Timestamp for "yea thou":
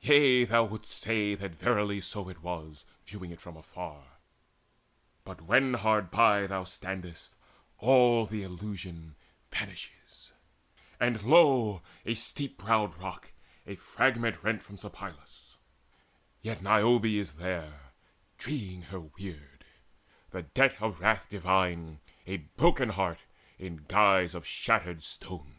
0.00-0.62